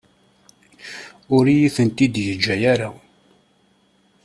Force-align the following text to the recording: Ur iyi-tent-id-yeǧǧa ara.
Ur 1.35 1.45
iyi-tent-id-yeǧǧa 1.47 2.55
ara. 2.73 2.89